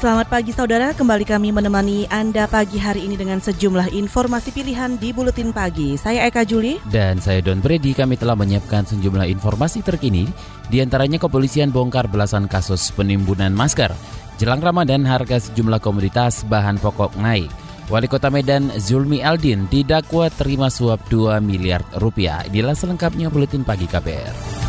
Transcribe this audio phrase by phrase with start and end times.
[0.00, 5.12] Selamat pagi saudara, kembali kami menemani Anda pagi hari ini dengan sejumlah informasi pilihan di
[5.12, 5.92] Buletin Pagi.
[6.00, 6.80] Saya Eka Juli.
[6.88, 10.24] Dan saya Don Brady, kami telah menyiapkan sejumlah informasi terkini,
[10.72, 13.92] di antaranya kepolisian bongkar belasan kasus penimbunan masker.
[14.40, 17.52] Jelang Ramadan, harga sejumlah komoditas bahan pokok naik.
[17.92, 22.40] Wali Kota Medan Zulmi Aldin didakwa terima suap 2 miliar rupiah.
[22.48, 24.59] Inilah selengkapnya Buletin Pagi KPR.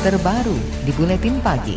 [0.00, 0.56] Terbaru
[0.88, 1.76] di Buletin Pagi.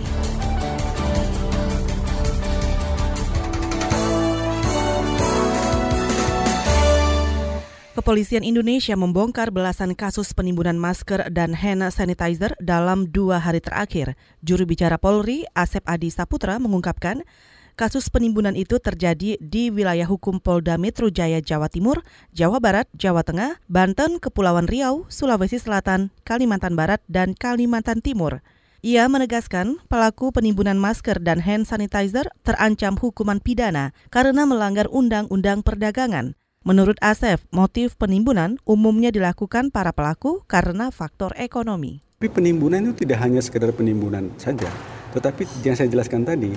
[7.91, 14.15] Kepolisian Indonesia membongkar belasan kasus penimbunan masker dan hand sanitizer dalam dua hari terakhir.
[14.39, 17.27] Juru bicara Polri, Asep Adi Saputra, mengungkapkan
[17.73, 23.25] Kasus penimbunan itu terjadi di wilayah hukum Polda Metro Jaya Jawa Timur, Jawa Barat, Jawa
[23.25, 28.45] Tengah, Banten, Kepulauan Riau, Sulawesi Selatan, Kalimantan Barat, dan Kalimantan Timur.
[28.85, 36.37] Ia menegaskan pelaku penimbunan masker dan hand sanitizer terancam hukuman pidana karena melanggar undang-undang perdagangan.
[36.61, 42.05] Menurut Asef, motif penimbunan umumnya dilakukan para pelaku karena faktor ekonomi.
[42.21, 44.71] Tapi penimbunan itu tidak hanya sekedar penimbunan saja,
[45.11, 46.55] tetapi yang saya jelaskan tadi,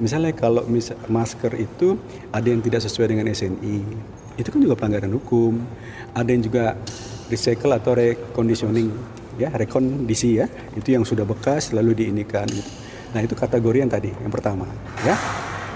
[0.00, 2.00] Misalnya kalau mis masker itu
[2.32, 3.76] ada yang tidak sesuai dengan SNI,
[4.40, 5.60] itu kan juga pelanggaran hukum.
[6.16, 6.76] Ada yang juga
[7.28, 8.88] recycle atau reconditioning,
[9.36, 12.48] ya rekondisi ya, itu yang sudah bekas lalu diinikan.
[12.48, 12.70] Gitu.
[13.12, 14.64] Nah itu kategori yang tadi, yang pertama,
[15.04, 15.16] ya.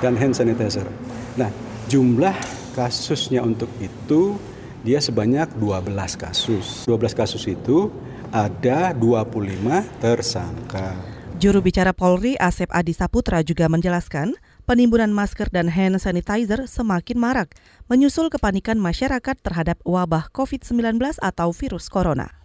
[0.01, 0.89] Dan hand sanitizer.
[1.41, 1.49] Nah
[1.89, 2.37] jumlah
[2.77, 4.37] kasusnya untuk itu
[4.85, 6.85] dia sebanyak 12 kasus.
[6.85, 7.89] 12 kasus itu
[8.29, 11.16] ada 25 tersangka.
[11.37, 17.53] Juru bicara Polri Asep Adi Saputra juga menjelaskan penimbunan masker dan hand sanitizer semakin marak
[17.93, 22.36] menyusul kepanikan masyarakat terhadap wabah COVID-19 atau virus corona.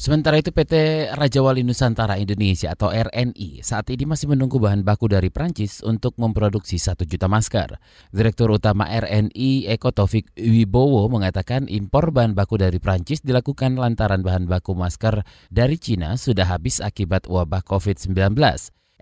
[0.00, 0.72] Sementara itu PT
[1.12, 6.16] Raja Wali Nusantara Indonesia atau RNI saat ini masih menunggu bahan baku dari Prancis untuk
[6.16, 7.76] memproduksi satu juta masker.
[8.08, 14.48] Direktur Utama RNI Eko Taufik Wibowo mengatakan impor bahan baku dari Prancis dilakukan lantaran bahan
[14.48, 15.20] baku masker
[15.52, 18.40] dari Cina sudah habis akibat wabah COVID-19.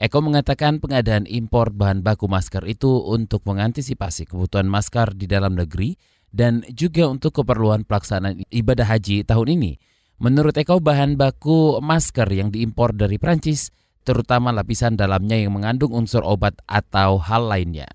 [0.03, 5.95] Eko mengatakan pengadaan impor bahan baku masker itu untuk mengantisipasi kebutuhan masker di dalam negeri
[6.35, 9.79] dan juga untuk keperluan pelaksanaan ibadah haji tahun ini.
[10.19, 13.71] Menurut Eko, bahan baku masker yang diimpor dari Prancis,
[14.03, 17.87] terutama lapisan dalamnya yang mengandung unsur obat atau hal lainnya.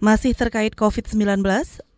[0.00, 1.44] Masih terkait COVID-19,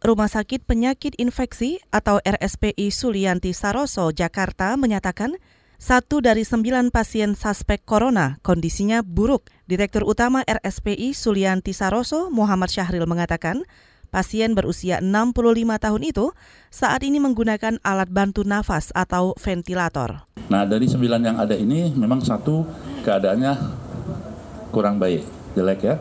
[0.02, 5.38] Rumah Sakit Penyakit Infeksi atau RSPI Sulianti Saroso, Jakarta menyatakan
[5.78, 9.54] satu dari sembilan pasien suspek corona kondisinya buruk.
[9.70, 13.62] Direktur Utama RSPI Sulianti Saroso, Muhammad Syahril mengatakan,
[14.10, 15.30] Pasien berusia 65
[15.78, 16.34] tahun itu
[16.66, 20.26] saat ini menggunakan alat bantu nafas atau ventilator.
[20.50, 22.66] Nah dari sembilan yang ada ini memang satu
[23.06, 23.54] keadaannya
[24.74, 25.94] kurang baik, jelek ya.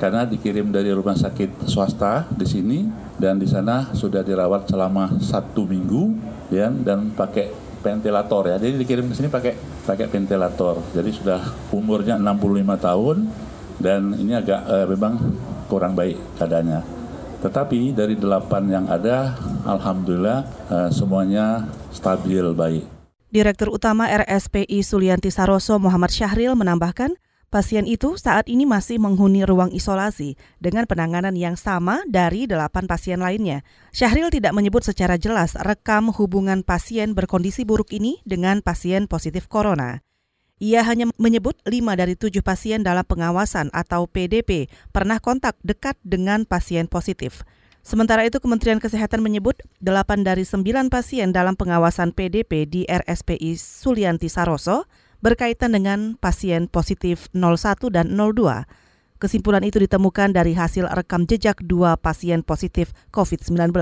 [0.00, 2.88] Karena dikirim dari rumah sakit swasta di sini
[3.20, 6.16] dan di sana sudah dirawat selama satu minggu
[6.48, 7.52] ya, dan pakai
[7.84, 8.56] ventilator ya.
[8.56, 9.52] Jadi dikirim ke sini pakai
[9.84, 10.80] pakai ventilator.
[10.96, 11.44] Jadi sudah
[11.76, 13.16] umurnya 65 tahun
[13.76, 15.20] dan ini agak eh, memang
[15.68, 16.99] kurang baik keadaannya.
[17.40, 19.32] Tetapi dari delapan yang ada,
[19.64, 22.84] alhamdulillah uh, semuanya stabil baik.
[23.32, 27.16] Direktur Utama RSPI Sulianti Saroso Muhammad Syahril menambahkan,
[27.48, 33.22] pasien itu saat ini masih menghuni ruang isolasi dengan penanganan yang sama dari delapan pasien
[33.22, 33.64] lainnya.
[33.94, 40.02] Syahril tidak menyebut secara jelas rekam hubungan pasien berkondisi buruk ini dengan pasien positif corona.
[40.60, 46.44] Ia hanya menyebut lima dari tujuh pasien dalam pengawasan atau PDP pernah kontak dekat dengan
[46.44, 47.48] pasien positif.
[47.80, 54.28] Sementara itu Kementerian Kesehatan menyebut delapan dari sembilan pasien dalam pengawasan PDP di RSPI Sulianti
[54.28, 54.84] Saroso
[55.24, 58.68] berkaitan dengan pasien positif 01 dan 02.
[59.16, 63.72] Kesimpulan itu ditemukan dari hasil rekam jejak dua pasien positif COVID-19.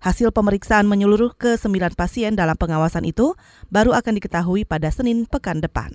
[0.00, 3.36] Hasil pemeriksaan menyeluruh ke sembilan pasien dalam pengawasan itu
[3.68, 5.92] baru akan diketahui pada Senin pekan depan.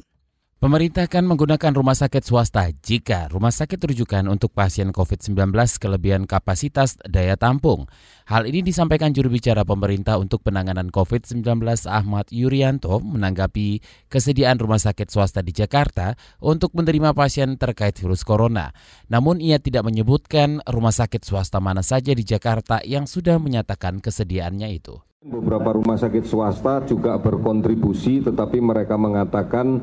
[0.55, 6.95] Pemerintah akan menggunakan rumah sakit swasta jika rumah sakit rujukan untuk pasien COVID-19 kelebihan kapasitas
[7.03, 7.91] daya tampung.
[8.23, 11.43] Hal ini disampaikan juru bicara pemerintah untuk penanganan COVID-19
[11.91, 18.71] Ahmad Yuryanto menanggapi kesediaan rumah sakit swasta di Jakarta untuk menerima pasien terkait virus corona.
[19.11, 24.71] Namun ia tidak menyebutkan rumah sakit swasta mana saja di Jakarta yang sudah menyatakan kesediaannya
[24.71, 25.03] itu.
[25.25, 29.81] Beberapa rumah sakit swasta juga berkontribusi, tetapi mereka mengatakan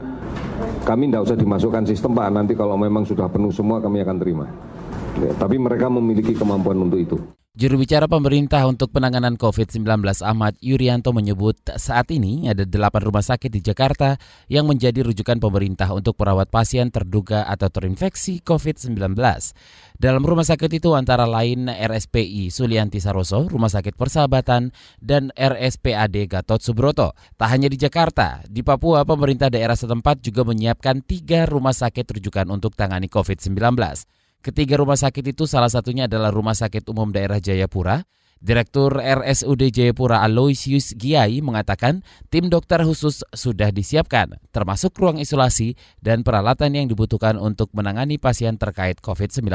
[0.86, 4.46] kami tidak usah dimasukkan sistem Pak, nanti kalau memang sudah penuh semua kami akan terima.
[5.18, 7.18] Ya, tapi mereka memiliki kemampuan untuk itu.
[7.52, 9.84] Juru bicara pemerintah untuk penanganan COVID-19
[10.24, 14.16] Ahmad Yuryanto menyebut saat ini ada delapan rumah sakit di Jakarta
[14.48, 18.96] yang menjadi rujukan pemerintah untuk merawat pasien terduga atau terinfeksi COVID-19.
[20.00, 24.72] Dalam rumah sakit itu antara lain RSPI Sulianti Saroso, Rumah Sakit Persahabatan,
[25.04, 27.12] dan RSPAD Gatot Subroto.
[27.36, 32.48] Tak hanya di Jakarta, di Papua pemerintah daerah setempat juga menyiapkan tiga rumah sakit rujukan
[32.48, 33.76] untuk tangani COVID-19.
[34.42, 38.02] Ketiga rumah sakit itu salah satunya adalah Rumah Sakit Umum Daerah Jayapura.
[38.42, 46.26] Direktur RSUD Jayapura Aloysius Giai mengatakan tim dokter khusus sudah disiapkan, termasuk ruang isolasi dan
[46.26, 49.46] peralatan yang dibutuhkan untuk menangani pasien terkait COVID-19.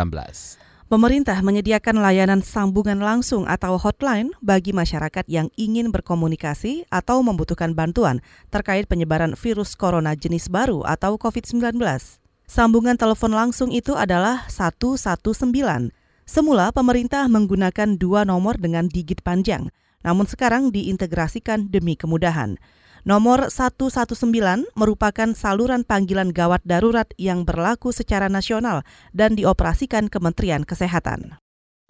[0.88, 8.24] Pemerintah menyediakan layanan sambungan langsung atau hotline bagi masyarakat yang ingin berkomunikasi atau membutuhkan bantuan
[8.56, 11.76] terkait penyebaran virus corona jenis baru atau COVID-19.
[12.48, 14.96] Sambungan telepon langsung itu adalah 119.
[16.24, 19.68] Semula pemerintah menggunakan dua nomor dengan digit panjang,
[20.00, 22.56] namun sekarang diintegrasikan demi kemudahan.
[23.04, 24.16] Nomor 119
[24.80, 31.40] merupakan saluran panggilan gawat darurat yang berlaku secara nasional dan dioperasikan Kementerian Kesehatan.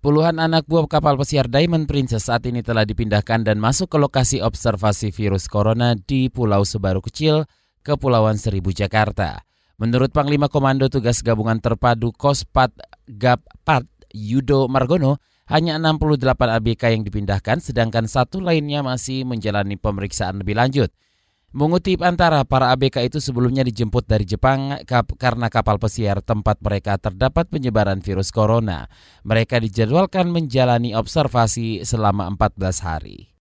[0.01, 4.41] Puluhan anak buah kapal pesiar Diamond Princess saat ini telah dipindahkan dan masuk ke lokasi
[4.41, 7.45] observasi virus corona di Pulau Sebaru Kecil,
[7.81, 9.46] Kepulauan Seribu, Jakarta.
[9.77, 12.73] Menurut Panglima Komando Tugas Gabungan Terpadu Kospat
[13.05, 15.21] Gappat Yudo Margono,
[15.53, 20.89] hanya 68 ABK yang dipindahkan sedangkan satu lainnya masih menjalani pemeriksaan lebih lanjut.
[21.53, 24.81] Mengutip antara para ABK itu sebelumnya dijemput dari Jepang
[25.13, 28.89] karena kapal pesiar tempat mereka terdapat penyebaran virus corona.
[29.29, 33.36] Mereka dijadwalkan menjalani observasi selama 14 hari.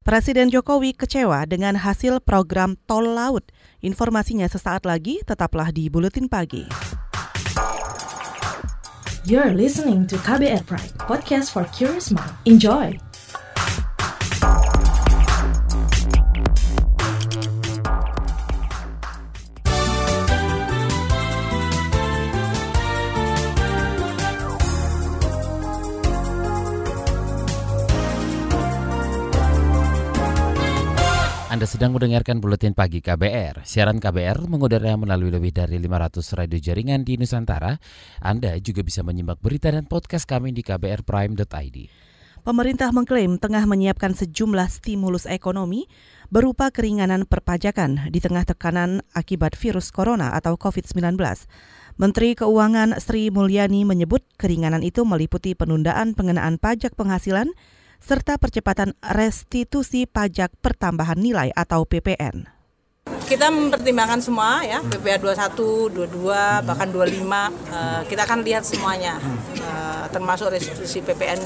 [0.00, 3.44] Presiden Jokowi kecewa dengan hasil program tol laut.
[3.84, 6.64] Informasinya sesaat lagi, tetaplah di Buletin Pagi.
[9.28, 12.32] You're listening to KBR Pride, podcast for curious mind.
[12.48, 13.09] Enjoy!
[31.60, 33.68] Anda sedang mendengarkan Buletin Pagi KBR.
[33.68, 37.76] Siaran KBR mengudara melalui lebih dari 500 radio jaringan di Nusantara.
[38.16, 41.76] Anda juga bisa menyimak berita dan podcast kami di kbrprime.id.
[42.40, 45.84] Pemerintah mengklaim tengah menyiapkan sejumlah stimulus ekonomi
[46.32, 51.20] berupa keringanan perpajakan di tengah tekanan akibat virus corona atau COVID-19.
[52.00, 57.52] Menteri Keuangan Sri Mulyani menyebut keringanan itu meliputi penundaan pengenaan pajak penghasilan,
[58.00, 62.60] serta percepatan restitusi pajak pertambahan nilai atau PPN.
[63.30, 69.22] Kita mempertimbangkan semua ya, PPA 21, 22, bahkan 25, uh, kita akan lihat semuanya,
[69.62, 71.38] uh, termasuk restitusi PPN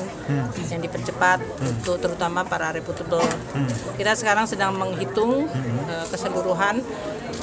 [0.73, 3.25] yang dipercepat untuk terutama para reputable.
[4.01, 5.45] Kita sekarang sedang menghitung
[5.89, 6.81] uh, keseluruhan,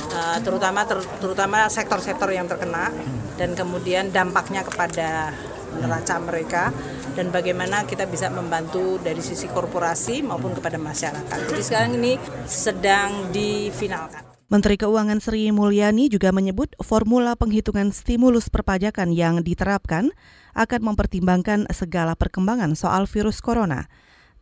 [0.09, 2.89] uh, terutama ter, terutama sektor-sektor yang terkena
[3.37, 5.37] dan kemudian dampaknya kepada
[5.79, 6.75] neraca mereka
[7.15, 11.37] dan bagaimana kita bisa membantu dari sisi korporasi maupun kepada masyarakat.
[11.51, 12.15] Jadi sekarang ini
[12.47, 14.31] sedang difinalkan.
[14.51, 20.11] Menteri Keuangan Sri Mulyani juga menyebut formula penghitungan stimulus perpajakan yang diterapkan
[20.51, 23.87] akan mempertimbangkan segala perkembangan soal virus corona.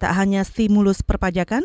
[0.02, 1.62] Tak hanya stimulus perpajakan,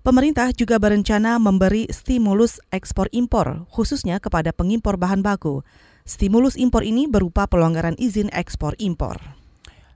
[0.00, 5.60] pemerintah juga berencana memberi stimulus ekspor impor, khususnya kepada pengimpor bahan baku.
[6.02, 9.41] Stimulus impor ini berupa pelonggaran izin ekspor impor.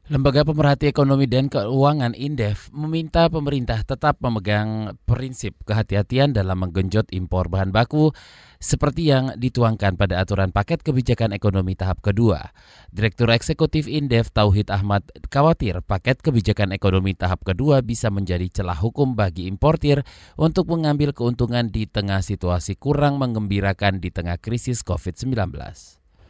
[0.06, 7.50] Lembaga Pemerhati Ekonomi dan Keuangan Indef meminta pemerintah tetap memegang prinsip kehati-hatian dalam menggenjot impor
[7.50, 8.14] bahan baku
[8.62, 12.54] seperti yang dituangkan pada aturan paket kebijakan ekonomi tahap kedua.
[12.94, 19.18] Direktur Eksekutif Indef Tauhid Ahmad khawatir paket kebijakan ekonomi tahap kedua bisa menjadi celah hukum
[19.18, 20.06] bagi importir
[20.38, 25.34] untuk mengambil keuntungan di tengah situasi kurang mengembirakan di tengah krisis COVID-19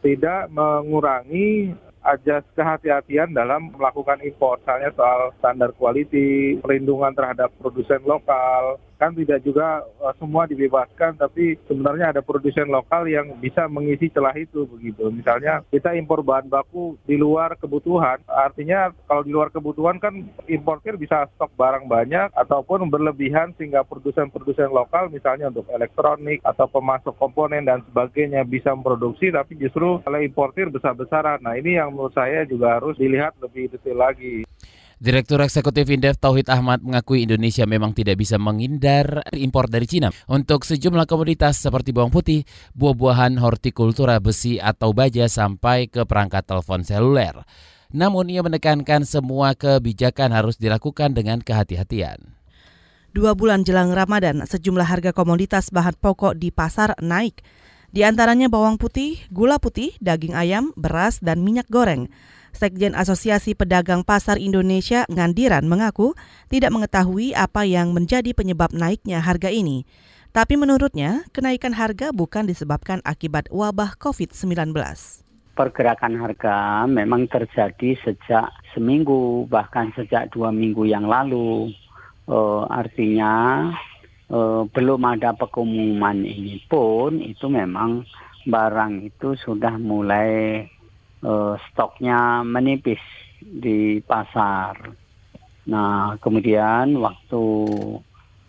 [0.01, 1.73] tidak mengurangi
[2.07, 9.45] ajas kehati-hatian dalam melakukan impor, misalnya soal standar quality, perlindungan terhadap produsen lokal, kan tidak
[9.45, 15.07] juga uh, semua dibebaskan tapi sebenarnya ada produsen lokal yang bisa mengisi celah itu begitu.
[15.13, 20.97] Misalnya kita impor bahan baku di luar kebutuhan artinya kalau di luar kebutuhan kan importir
[20.97, 27.69] bisa stok barang banyak ataupun berlebihan sehingga produsen-produsen lokal misalnya untuk elektronik atau pemasok komponen
[27.69, 31.39] dan sebagainya bisa memproduksi tapi justru oleh importir besar-besaran.
[31.45, 34.45] Nah ini yang menurut saya juga harus dilihat lebih detail lagi
[34.97, 40.65] Direktur Eksekutif Indef Tauhid Ahmad mengakui Indonesia memang tidak bisa menghindar impor dari Cina untuk
[40.65, 47.45] sejumlah komoditas seperti bawang putih, buah-buahan, hortikultura, besi atau baja sampai ke perangkat telepon seluler.
[47.93, 52.33] Namun ia menekankan semua kebijakan harus dilakukan dengan kehati-hatian.
[53.13, 57.45] Dua bulan jelang Ramadan, sejumlah harga komoditas bahan pokok di pasar naik.
[57.87, 62.11] Di antaranya bawang putih, gula putih, daging ayam, beras, dan minyak goreng.
[62.51, 66.17] Sekjen Asosiasi Pedagang Pasar Indonesia Ngandiran mengaku
[66.51, 69.87] tidak mengetahui apa yang menjadi penyebab naiknya harga ini.
[70.35, 74.75] Tapi menurutnya, kenaikan harga bukan disebabkan akibat wabah COVID-19.
[75.55, 81.71] Pergerakan harga memang terjadi sejak seminggu, bahkan sejak dua minggu yang lalu.
[82.27, 83.71] Uh, artinya
[84.31, 88.03] uh, belum ada pengumuman ini pun itu memang
[88.47, 90.63] barang itu sudah mulai
[91.23, 93.01] uh, stoknya menipis
[93.39, 94.75] di pasar.
[95.67, 97.43] Nah, kemudian waktu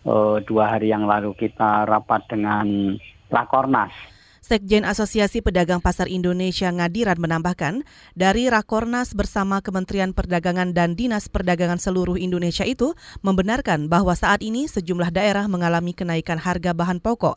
[0.07, 2.95] uh, dua hari yang lalu kita rapat dengan
[3.29, 4.18] Rakornas.
[4.49, 7.85] Sekjen Asosiasi Pedagang Pasar Indonesia Ngadiran menambahkan,
[8.17, 14.64] dari Rakornas bersama Kementerian Perdagangan dan Dinas Perdagangan seluruh Indonesia itu membenarkan bahwa saat ini
[14.64, 17.37] sejumlah daerah mengalami kenaikan harga bahan pokok.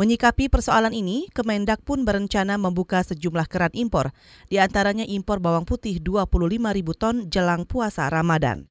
[0.00, 4.16] Menyikapi persoalan ini, Kemendak pun berencana membuka sejumlah keran impor,
[4.48, 6.32] di antaranya impor bawang putih 25
[6.72, 8.64] ribu ton jelang puasa Ramadan.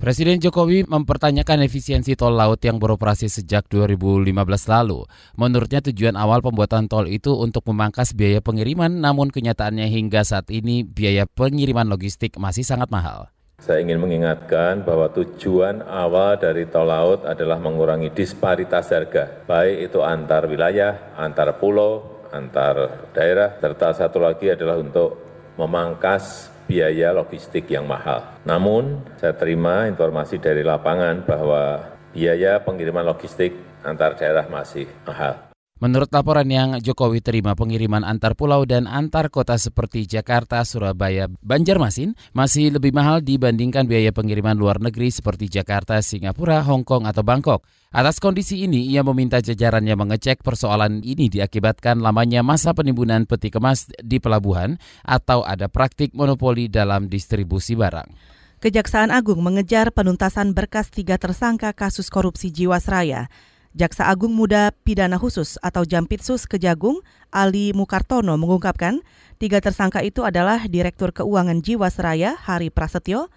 [0.00, 4.32] Presiden Jokowi mempertanyakan efisiensi tol laut yang beroperasi sejak 2015
[4.64, 5.04] lalu.
[5.36, 10.88] Menurutnya tujuan awal pembuatan tol itu untuk memangkas biaya pengiriman, namun kenyataannya hingga saat ini
[10.88, 13.28] biaya pengiriman logistik masih sangat mahal.
[13.60, 20.00] Saya ingin mengingatkan bahwa tujuan awal dari tol laut adalah mengurangi disparitas harga, baik itu
[20.00, 25.12] antar wilayah, antar pulau, antar daerah, serta satu lagi adalah untuk
[25.60, 28.38] memangkas biaya logistik yang mahal.
[28.46, 31.82] Namun, saya terima informasi dari lapangan bahwa
[32.14, 35.49] biaya pengiriman logistik antar daerah masih mahal.
[35.80, 42.12] Menurut laporan yang Jokowi terima, pengiriman antar pulau dan antar kota seperti Jakarta, Surabaya, Banjarmasin
[42.36, 47.64] masih lebih mahal dibandingkan biaya pengiriman luar negeri seperti Jakarta, Singapura, Hong Kong, atau Bangkok.
[47.96, 53.88] Atas kondisi ini, ia meminta jajarannya mengecek persoalan ini diakibatkan lamanya masa penimbunan peti kemas
[54.04, 58.12] di pelabuhan atau ada praktik monopoli dalam distribusi barang.
[58.60, 63.32] Kejaksaan Agung mengejar penuntasan berkas tiga tersangka kasus korupsi Jiwasraya.
[63.70, 68.98] Jaksa Agung Muda Pidana Khusus atau Jampitsus Kejagung Ali Mukartono mengungkapkan
[69.38, 73.30] tiga tersangka itu adalah Direktur Keuangan Jiwasraya Hari Prasetyo,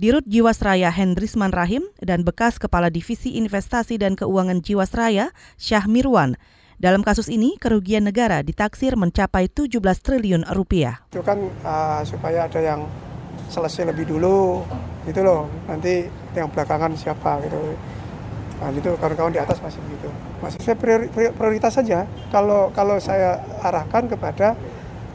[0.00, 6.40] Dirut Jiwasraya Hendrisman Rahim, dan bekas Kepala Divisi Investasi dan Keuangan Jiwasraya Syah Mirwan.
[6.80, 11.04] Dalam kasus ini, kerugian negara ditaksir mencapai 17 triliun rupiah.
[11.12, 12.88] Itu kan uh, supaya ada yang
[13.52, 14.64] selesai lebih dulu,
[15.04, 15.44] gitu loh.
[15.68, 17.76] Nanti yang belakangan siapa gitu.
[18.64, 20.08] Nah, itu kawan-kawan di atas masih begitu.
[20.40, 22.08] Masih saya priori, prioritas saja.
[22.32, 24.56] Kalau kalau saya arahkan kepada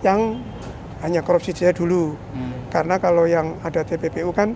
[0.06, 0.38] yang
[1.02, 2.14] hanya korupsi saja dulu.
[2.14, 2.70] Hmm.
[2.70, 4.54] Karena kalau yang ada TPPU kan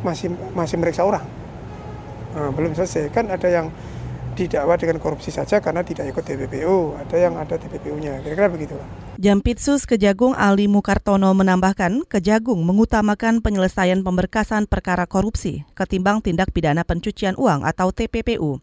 [0.00, 1.28] masih masih meriksa orang.
[2.32, 3.12] Nah, belum selesai.
[3.12, 3.68] Kan ada yang
[4.32, 6.96] didakwa dengan korupsi saja karena tidak ikut TPPU.
[7.04, 8.24] Ada yang ada TPPU-nya.
[8.24, 8.80] Kira-kira begitu.
[9.22, 17.38] Jampitsus Kejagung Ali Mukartono menambahkan, Kejagung mengutamakan penyelesaian pemberkasan perkara korupsi ketimbang tindak pidana pencucian
[17.38, 18.58] uang atau TPPU.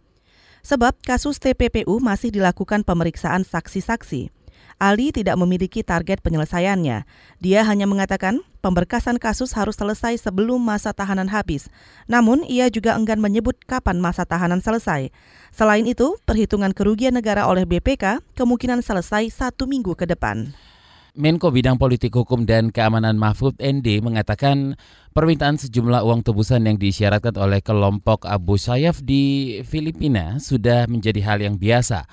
[0.60, 4.36] Sebab kasus TPPU masih dilakukan pemeriksaan saksi-saksi.
[4.80, 7.04] Ali tidak memiliki target penyelesaiannya.
[7.44, 11.68] Dia hanya mengatakan pemberkasan kasus harus selesai sebelum masa tahanan habis.
[12.08, 15.12] Namun, ia juga enggan menyebut kapan masa tahanan selesai.
[15.52, 20.56] Selain itu, perhitungan kerugian negara oleh BPK kemungkinan selesai satu minggu ke depan.
[21.20, 24.80] Menko Bidang Politik Hukum dan Keamanan Mahfud ND mengatakan
[25.12, 31.44] permintaan sejumlah uang tebusan yang disyaratkan oleh kelompok Abu Sayyaf di Filipina sudah menjadi hal
[31.44, 32.08] yang biasa.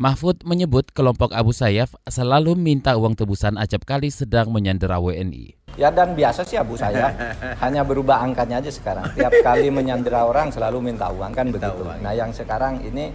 [0.00, 5.76] Mahfud menyebut kelompok Abu Sayyaf selalu minta uang tebusan acap kali sedang menyandera WNI.
[5.76, 7.12] Ya dan biasa sih Abu Sayyaf,
[7.68, 9.12] hanya berubah angkanya aja sekarang.
[9.12, 11.84] Tiap kali menyandera orang selalu minta uang kan begitu.
[11.84, 13.12] Nah yang sekarang ini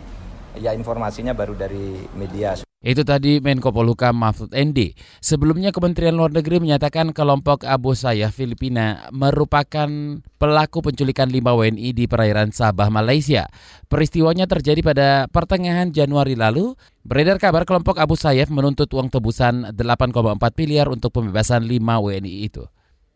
[0.61, 2.53] ya informasinya baru dari media.
[2.85, 4.93] Itu tadi Menko Polhukam Mahfud ND.
[5.17, 9.89] Sebelumnya Kementerian Luar Negeri menyatakan kelompok Abu Sayyaf Filipina merupakan
[10.37, 13.49] pelaku penculikan lima WNI di perairan Sabah, Malaysia.
[13.89, 16.77] Peristiwanya terjadi pada pertengahan Januari lalu.
[17.01, 22.69] Beredar kabar kelompok Abu Sayyaf menuntut uang tebusan 8,4 miliar untuk pembebasan lima WNI itu.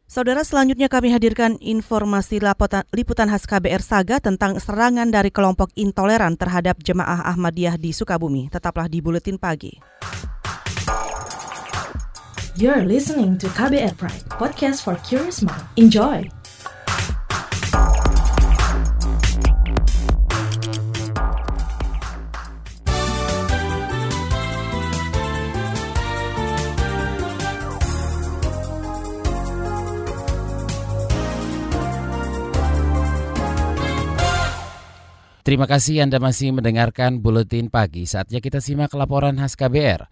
[0.10, 6.34] Saudara selanjutnya kami hadirkan informasi lapotan, liputan khas KBR Saga tentang serangan dari kelompok intoleran
[6.34, 8.50] terhadap jemaah Ahmadiyah di Sukabumi.
[8.50, 9.78] Tetaplah di Buletin Pagi.
[12.58, 15.62] You're listening to KBR Pride, podcast for curious mind.
[15.78, 16.39] Enjoy!
[35.40, 38.04] Terima kasih Anda masih mendengarkan Buletin Pagi.
[38.04, 40.04] Saatnya kita simak laporan khas KBR.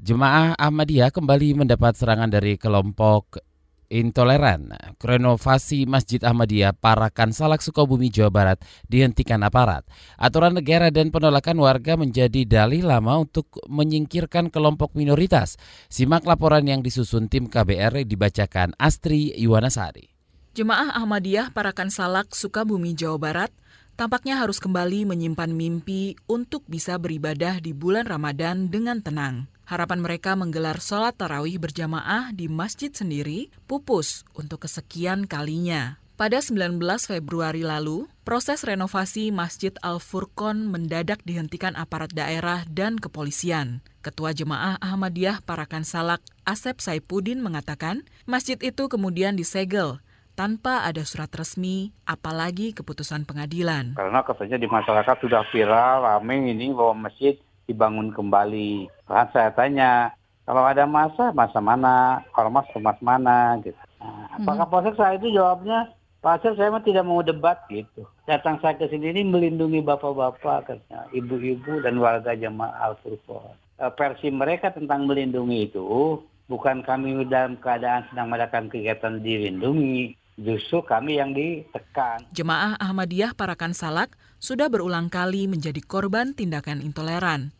[0.00, 3.44] Jemaah Ahmadiyah kembali mendapat serangan dari kelompok
[3.92, 4.72] intoleran.
[5.04, 9.84] Renovasi Masjid Ahmadiyah Parakan Salak Sukabumi Jawa Barat dihentikan aparat.
[10.16, 15.60] Aturan negara dan penolakan warga menjadi dalih lama untuk menyingkirkan kelompok minoritas.
[15.92, 20.08] Simak laporan yang disusun tim KBR dibacakan Astri Yuwanasari.
[20.54, 23.50] Jemaah Ahmadiyah Parakan Salak Sukabumi Jawa Barat
[23.94, 29.46] tampaknya harus kembali menyimpan mimpi untuk bisa beribadah di bulan Ramadan dengan tenang.
[29.64, 35.96] Harapan mereka menggelar sholat tarawih berjamaah di masjid sendiri pupus untuk kesekian kalinya.
[36.14, 36.78] Pada 19
[37.10, 43.82] Februari lalu, proses renovasi Masjid Al-Furqon mendadak dihentikan aparat daerah dan kepolisian.
[43.98, 49.98] Ketua Jemaah Ahmadiyah Parakan Salak, Asep Saipudin mengatakan, masjid itu kemudian disegel
[50.34, 53.94] tanpa ada surat resmi, apalagi keputusan pengadilan.
[53.94, 57.38] Karena katanya di masyarakat sudah viral, rame ini bahwa masjid
[57.70, 58.90] dibangun kembali.
[59.06, 60.10] Bahkan saya tanya,
[60.44, 62.20] kalau ada masa, masa mana?
[62.34, 63.56] Kalau mas, mas mana?
[63.62, 63.78] Gitu.
[64.02, 64.44] Nah, hmm.
[64.44, 65.88] Pak Kapolsek saya itu jawabnya,
[66.20, 68.04] Pak saya mah tidak mau debat gitu.
[68.24, 73.56] Datang saya ke sini ini melindungi bapak-bapak, katanya, ibu-ibu dan warga jemaah Al-Furqan.
[73.76, 76.16] Eh, versi mereka tentang melindungi itu,
[76.48, 82.26] bukan kami dalam keadaan sedang melakukan kegiatan dilindungi, justru kami yang ditekan.
[82.34, 87.54] Jemaah Ahmadiyah Parakan Salak sudah berulang kali menjadi korban tindakan intoleran.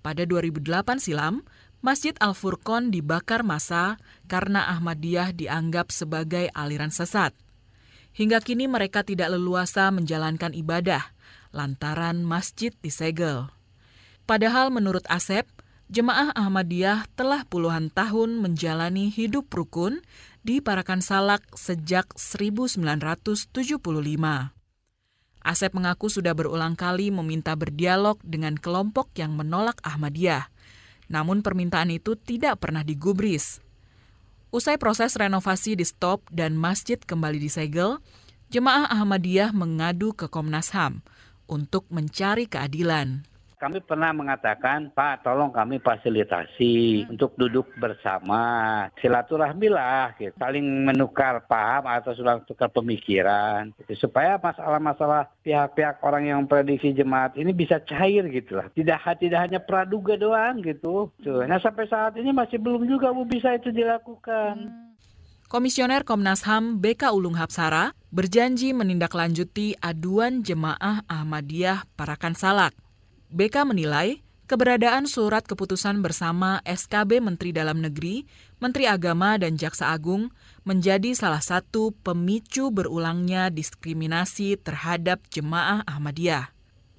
[0.00, 1.44] Pada 2008 silam,
[1.80, 3.96] Masjid Al-Furqon dibakar massa
[4.28, 7.32] karena Ahmadiyah dianggap sebagai aliran sesat.
[8.12, 11.08] Hingga kini mereka tidak leluasa menjalankan ibadah
[11.50, 13.50] lantaran masjid disegel.
[14.26, 15.46] Padahal menurut Asep,
[15.90, 20.02] jemaah Ahmadiyah telah puluhan tahun menjalani hidup rukun
[20.40, 23.52] di Parakan Salak sejak 1975.
[25.40, 30.52] Asep mengaku sudah berulang kali meminta berdialog dengan kelompok yang menolak Ahmadiyah.
[31.08, 33.60] Namun permintaan itu tidak pernah digubris.
[34.52, 38.02] Usai proses renovasi di stop dan masjid kembali disegel,
[38.52, 41.04] jemaah Ahmadiyah mengadu ke Komnas HAM
[41.48, 43.29] untuk mencari keadilan
[43.60, 47.12] kami pernah mengatakan, Pak, tolong kami fasilitasi hmm.
[47.12, 50.32] untuk duduk bersama, silaturahmi lah, gitu.
[50.40, 54.08] saling menukar paham atau sudah tukar pemikiran, gitu.
[54.08, 58.72] supaya masalah-masalah pihak-pihak orang yang prediksi jemaat ini bisa cair gitu lah.
[58.72, 61.12] Tidak tidak hanya praduga doang gitu.
[61.20, 64.56] Nah sampai saat ini masih belum juga Bu bisa itu dilakukan.
[64.56, 64.88] Hmm.
[65.50, 72.70] Komisioner Komnas HAM BK Ulung Hapsara berjanji menindaklanjuti aduan jemaah Ahmadiyah Parakan Salak.
[73.30, 74.18] BK menilai
[74.50, 78.26] keberadaan surat keputusan bersama SKB Menteri Dalam Negeri,
[78.58, 80.34] Menteri Agama, dan Jaksa Agung
[80.66, 86.50] menjadi salah satu pemicu berulangnya diskriminasi terhadap jemaah Ahmadiyah.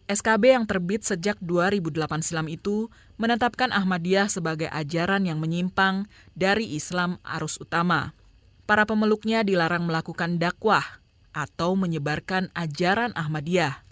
[0.08, 2.88] SKB yang terbit sejak 2008 silam itu
[3.20, 8.16] menetapkan Ahmadiyah sebagai ajaran yang menyimpang dari Islam arus utama.
[8.64, 11.04] Para pemeluknya dilarang melakukan dakwah
[11.36, 13.84] atau menyebarkan ajaran Ahmadiyah.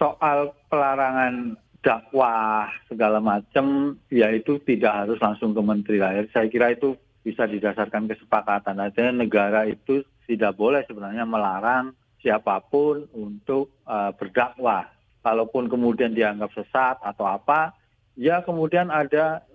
[0.00, 6.30] Soal pelarangan dakwah segala macam ya itu tidak harus langsung ke menteri lahir.
[6.30, 6.94] Saya kira itu
[7.26, 14.86] bisa didasarkan kesepakatan artinya negara itu tidak boleh sebenarnya melarang siapa pun untuk uh, berdakwah.
[15.22, 17.74] Kalaupun kemudian dianggap sesat atau apa
[18.18, 19.46] ya kemudian ada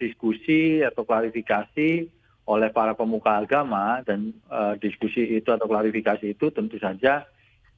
[0.00, 2.08] diskusi atau klarifikasi
[2.48, 7.28] oleh para pemuka agama dan uh, diskusi itu atau klarifikasi itu tentu saja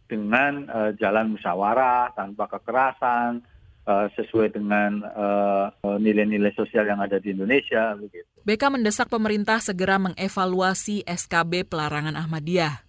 [0.07, 3.43] dengan uh, jalan musyawarah tanpa kekerasan
[3.87, 5.67] uh, sesuai dengan uh,
[5.99, 7.95] nilai-nilai sosial yang ada di Indonesia.
[7.99, 8.27] Begitu.
[8.43, 12.83] BK mendesak pemerintah segera mengevaluasi SKB pelarangan Ahmadiyah.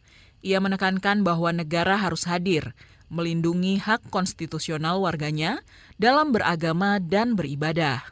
[0.44, 2.76] Ia menekankan bahwa negara harus hadir,
[3.08, 5.64] melindungi hak konstitusional warganya
[5.96, 8.04] dalam beragama dan beribadah.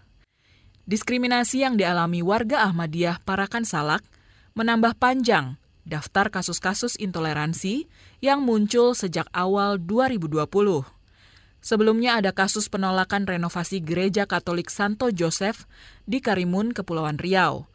[0.87, 4.01] Diskriminasi yang dialami warga Ahmadiyah Parakan Salak
[4.55, 7.89] menambah panjang daftar kasus-kasus intoleransi
[8.21, 11.00] yang muncul sejak awal 2020.
[11.61, 15.69] Sebelumnya ada kasus penolakan renovasi Gereja Katolik Santo Joseph
[16.09, 17.69] di Karimun, Kepulauan Riau.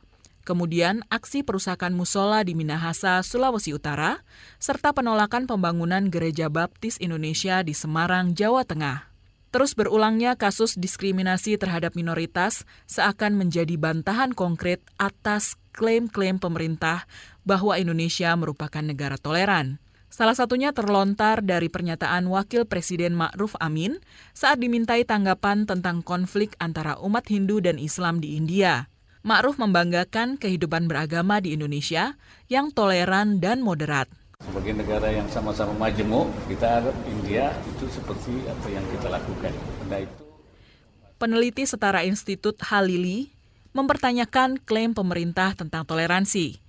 [0.47, 4.27] Kemudian aksi perusakan musola di Minahasa, Sulawesi Utara,
[4.59, 9.11] serta penolakan pembangunan Gereja Baptis Indonesia di Semarang, Jawa Tengah.
[9.55, 17.07] Terus berulangnya kasus diskriminasi terhadap minoritas seakan menjadi bantahan konkret atas klaim-klaim pemerintah
[17.47, 19.79] bahwa Indonesia merupakan negara toleran.
[20.07, 23.99] Salah satunya terlontar dari pernyataan Wakil Presiden Ma'ruf Amin
[24.33, 28.87] saat dimintai tanggapan tentang konflik antara umat Hindu dan Islam di India.
[29.27, 32.15] Ma'ruf membanggakan kehidupan beragama di Indonesia
[32.47, 34.07] yang toleran dan moderat.
[34.39, 39.53] Sebagai negara yang sama-sama majemuk, kita harap India itu seperti apa yang kita lakukan.
[39.91, 40.27] Nah itu
[41.17, 43.33] Peneliti Setara Institut Halili
[43.73, 46.61] mempertanyakan klaim pemerintah tentang toleransi.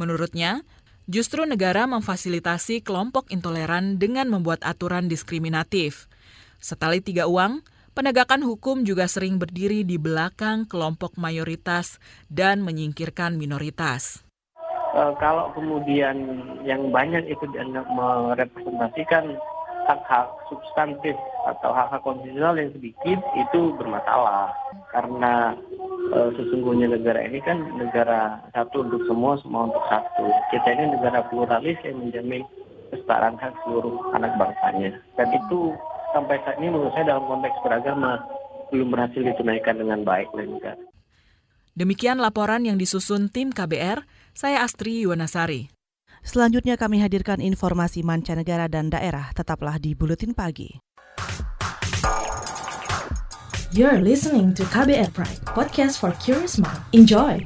[0.00, 0.64] Menurutnya,
[1.10, 6.06] justru negara memfasilitasi kelompok intoleran dengan membuat aturan diskriminatif.
[6.62, 7.66] Setali tiga uang,
[7.98, 11.98] penegakan hukum juga sering berdiri di belakang kelompok mayoritas
[12.30, 14.22] dan menyingkirkan minoritas.
[14.94, 16.14] Uh, kalau kemudian
[16.62, 19.34] yang banyak itu dianggap merepresentasikan
[19.90, 24.54] hak-hak substantif atau hak-hak konstitusional yang sedikit itu bermasalah
[24.90, 25.54] karena
[26.10, 31.26] e, sesungguhnya negara ini kan negara satu untuk semua semua untuk satu kita ini negara
[31.30, 32.42] pluralis yang menjamin
[32.90, 35.74] kesetaraan hak seluruh anak bangsanya dan itu
[36.10, 38.18] sampai saat ini menurut saya dalam konteks beragama
[38.70, 40.78] belum berhasil ditunaikan dengan baik oleh negara.
[41.74, 44.02] Demikian laporan yang disusun tim KBR,
[44.34, 45.70] saya Astri Yuwanasari.
[46.20, 49.32] Selanjutnya kami hadirkan informasi mancanegara dan daerah.
[49.32, 50.89] Tetaplah di Buletin Pagi.
[53.70, 56.82] You're listening to KBR Pride, podcast for curious mind.
[56.90, 57.38] Enjoy!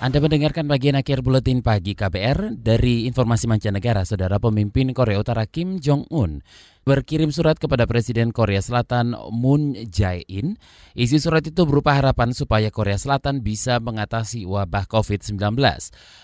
[0.00, 4.08] Anda mendengarkan bagian akhir buletin pagi KBR dari informasi mancanegara.
[4.08, 6.40] Saudara pemimpin Korea Utara Kim Jong Un
[6.86, 10.54] berkirim surat kepada Presiden Korea Selatan Moon Jae-in.
[10.94, 15.58] Isi surat itu berupa harapan supaya Korea Selatan bisa mengatasi wabah COVID-19.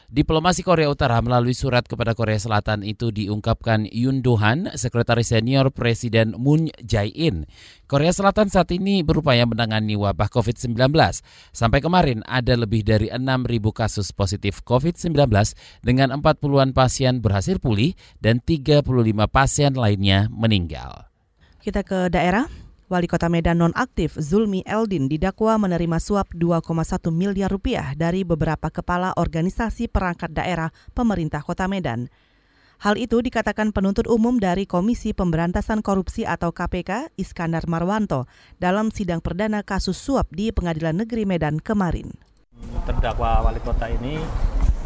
[0.06, 6.38] Diplomasi Korea Utara melalui surat kepada Korea Selatan itu diungkapkan Yoon Do-han, Sekretaris Senior Presiden
[6.38, 7.42] Moon Jae-in.
[7.90, 10.78] Korea Selatan saat ini berupaya menangani wabah COVID-19.
[11.50, 15.10] Sampai kemarin ada lebih dari 6.000 kasus positif COVID-19
[15.82, 18.86] dengan 40-an pasien berhasil pulih dan 35
[19.26, 21.08] pasien lainnya meninggal meninggal.
[21.64, 22.44] Kita ke daerah.
[22.92, 29.16] Wali Kota Medan nonaktif Zulmi Eldin didakwa menerima suap 2,1 miliar rupiah dari beberapa kepala
[29.16, 32.12] organisasi perangkat daerah pemerintah Kota Medan.
[32.84, 38.28] Hal itu dikatakan penuntut umum dari Komisi Pemberantasan Korupsi atau KPK Iskandar Marwanto
[38.60, 42.12] dalam sidang perdana kasus suap di Pengadilan Negeri Medan kemarin.
[42.84, 44.20] Terdakwa wali kota ini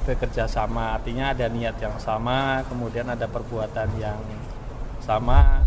[0.06, 4.22] bekerja sama, artinya ada niat yang sama, kemudian ada perbuatan yang
[5.06, 5.62] sama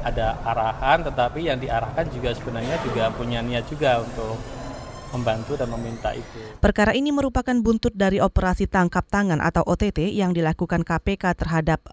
[0.00, 4.40] ada arahan tetapi yang diarahkan juga sebenarnya juga punya niat juga untuk
[5.14, 6.58] membantu dan meminta itu.
[6.58, 11.86] Perkara ini merupakan buntut dari operasi tangkap tangan atau OTT yang dilakukan KPK terhadap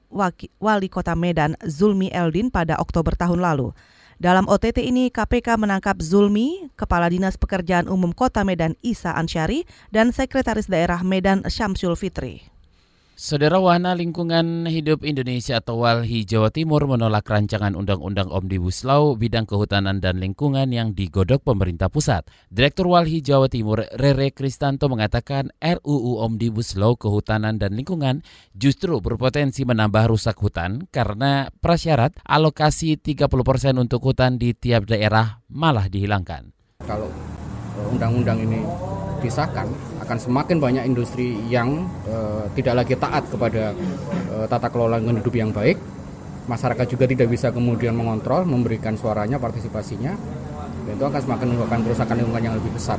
[0.57, 3.77] Wali Kota Medan Zulmi Eldin pada Oktober tahun lalu.
[4.21, 10.13] Dalam OTT ini KPK menangkap Zulmi, Kepala Dinas Pekerjaan Umum Kota Medan Isa Ansyari, dan
[10.13, 12.50] Sekretaris Daerah Medan Syamsul Fitri.
[13.21, 19.45] Saudara Wahana Lingkungan Hidup Indonesia atau WALHI Jawa Timur menolak rancangan Undang-Undang Omnibus Law bidang
[19.45, 22.25] kehutanan dan lingkungan yang digodok pemerintah pusat.
[22.49, 28.25] Direktur WALHI Jawa Timur Rere Kristanto mengatakan RUU Omnibus Law kehutanan dan lingkungan
[28.57, 33.29] justru berpotensi menambah rusak hutan karena prasyarat alokasi 30%
[33.77, 36.49] untuk hutan di tiap daerah malah dihilangkan.
[36.89, 37.13] Kalau
[37.85, 38.65] undang-undang ini
[39.21, 43.71] disahkan akan semakin banyak industri yang uh, tidak lagi taat kepada
[44.33, 45.77] uh, tata kelola lingkungan hidup yang baik.
[46.49, 50.17] Masyarakat juga tidak bisa kemudian mengontrol, memberikan suaranya, partisipasinya.
[50.89, 52.97] Dan itu akan semakin menyebabkan kerusakan lingkungan yang lebih besar.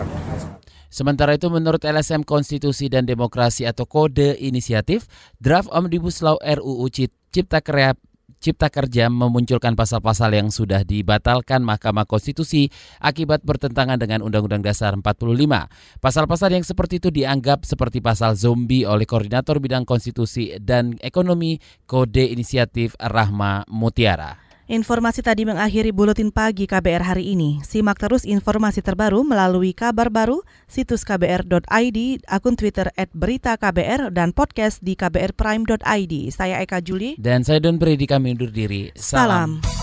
[0.93, 5.09] Sementara itu menurut LSM Konstitusi dan Demokrasi atau Kode Inisiatif,
[5.41, 6.87] draft Omnibus Law RUU
[7.33, 7.97] Cipta Kerja
[8.43, 12.67] Cipta Kerja memunculkan pasal-pasal yang sudah dibatalkan Mahkamah Konstitusi
[12.99, 16.03] akibat bertentangan dengan Undang-Undang Dasar 45.
[16.03, 22.35] Pasal-pasal yang seperti itu dianggap seperti pasal zombie oleh Koordinator Bidang Konstitusi dan Ekonomi Kode
[22.35, 24.42] Inisiatif Rahma Mutiara.
[24.71, 27.59] Informasi tadi mengakhiri buletin pagi KBR hari ini.
[27.67, 31.99] Simak terus informasi terbaru melalui kabar baru, situs kbr.id,
[32.31, 36.15] akun Twitter at berita KBR, dan podcast di kbrprime.id.
[36.31, 37.19] Saya Eka Juli.
[37.19, 38.95] Dan saya Don Brady kami undur diri.
[38.95, 39.59] Salam.
[39.59, 39.83] Salam.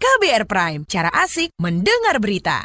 [0.00, 2.64] KBR Prime, cara asik mendengar berita.